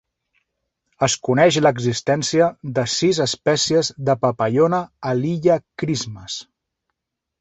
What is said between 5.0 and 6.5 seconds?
a l'illa Christmas.